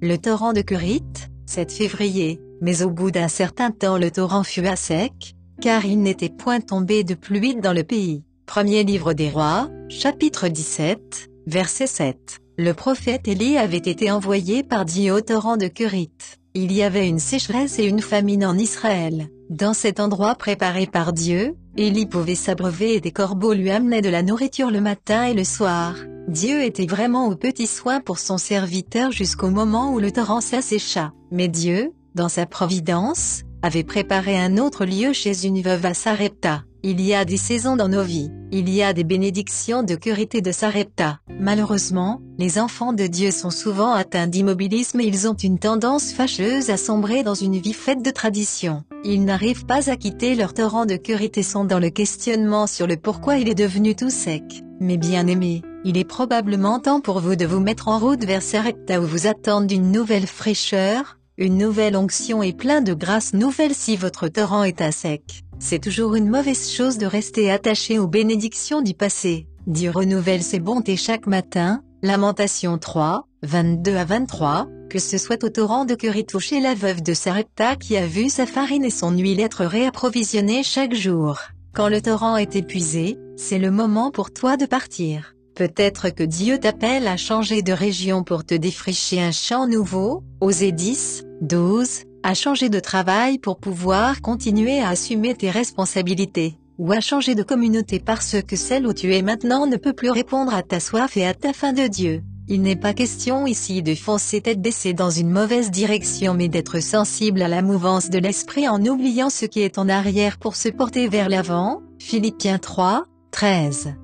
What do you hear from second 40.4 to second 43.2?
de Sarepta. Malheureusement, les enfants de